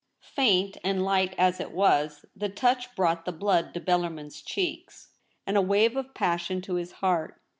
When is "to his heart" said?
6.63-7.39